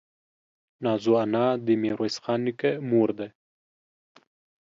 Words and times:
نازو 0.83 1.13
انا 1.23 1.45
دې 1.65 1.73
ميرويس 1.83 2.15
خان 2.23 2.39
نيکه 2.45 2.71
مور 2.89 3.09
ده. 3.19 3.27